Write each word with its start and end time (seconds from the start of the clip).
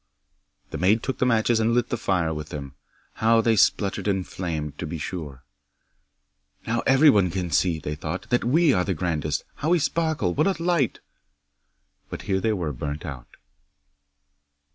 'The 0.71 0.79
maid 0.79 1.03
took 1.03 1.19
the 1.19 1.27
matches 1.27 1.59
and 1.59 1.75
lit 1.75 1.89
the 1.89 1.95
fire 1.95 2.33
with 2.33 2.49
them. 2.49 2.73
How 3.21 3.39
they 3.39 3.55
spluttered 3.55 4.07
and 4.07 4.27
flamed, 4.27 4.79
to 4.79 4.87
be 4.87 4.97
sure! 4.97 5.43
"Now 6.65 6.79
everyone 6.87 7.29
can 7.29 7.51
see," 7.51 7.77
they 7.77 7.93
thought, 7.93 8.27
"that 8.31 8.43
we 8.43 8.73
are 8.73 8.83
the 8.83 8.95
grandest! 8.95 9.43
How 9.57 9.69
we 9.69 9.77
sparkle! 9.77 10.33
What 10.33 10.47
a 10.47 10.59
light" 10.63 11.01
'But 12.09 12.23
here 12.23 12.39
they 12.39 12.51
were 12.53 12.73
burnt 12.73 13.05
out. 13.05 13.37